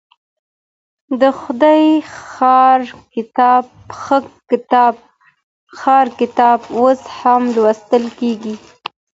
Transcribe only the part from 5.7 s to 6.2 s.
ښار